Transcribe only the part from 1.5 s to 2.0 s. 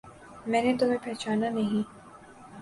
نہیں